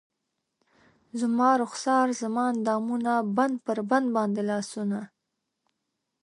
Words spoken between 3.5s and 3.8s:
پر